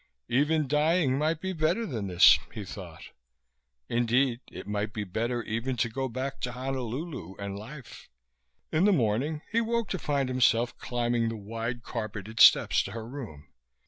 Even 0.29 0.67
dying 0.67 1.15
might 1.19 1.39
be 1.39 1.53
better 1.53 1.85
than 1.85 2.07
this, 2.07 2.39
he 2.51 2.65
thought. 2.65 3.11
Indeed, 3.87 4.39
it 4.51 4.65
might 4.65 4.93
be 4.93 5.03
better 5.03 5.43
even 5.43 5.77
to 5.77 5.89
go 5.89 6.09
back 6.09 6.41
to 6.41 6.53
Honolulu 6.53 7.35
and 7.37 7.55
life. 7.55 8.09
In 8.71 8.85
the 8.85 8.93
morning 8.93 9.43
he 9.51 9.61
woke 9.61 9.89
to 9.89 9.99
find 9.99 10.27
himself 10.27 10.75
climbing 10.79 11.29
the 11.29 11.37
wide, 11.37 11.83
carpeted 11.83 12.39
steps 12.39 12.81
to 12.81 12.93
her 12.93 13.07
room. 13.07 13.45